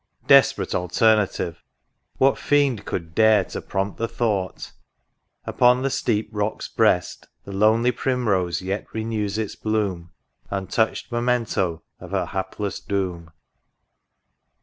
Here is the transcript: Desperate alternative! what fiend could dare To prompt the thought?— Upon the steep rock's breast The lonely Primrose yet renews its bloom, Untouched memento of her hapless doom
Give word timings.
Desperate 0.25 0.73
alternative! 0.73 1.61
what 2.17 2.35
fiend 2.35 2.85
could 2.85 3.13
dare 3.13 3.43
To 3.45 3.61
prompt 3.61 3.99
the 3.99 4.07
thought?— 4.07 4.71
Upon 5.45 5.83
the 5.83 5.91
steep 5.91 6.27
rock's 6.31 6.67
breast 6.67 7.27
The 7.45 7.51
lonely 7.51 7.91
Primrose 7.91 8.63
yet 8.63 8.87
renews 8.93 9.37
its 9.37 9.55
bloom, 9.55 10.09
Untouched 10.49 11.11
memento 11.11 11.83
of 11.99 12.09
her 12.09 12.25
hapless 12.25 12.79
doom 12.79 13.29